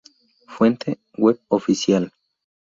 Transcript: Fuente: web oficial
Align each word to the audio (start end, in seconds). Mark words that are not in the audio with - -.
Fuente: 0.47 0.99
web 1.15 1.39
oficial 1.49 2.11